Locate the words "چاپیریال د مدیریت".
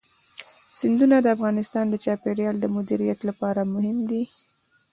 2.05-3.19